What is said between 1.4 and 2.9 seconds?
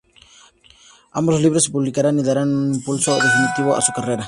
libros se publicarán y darán un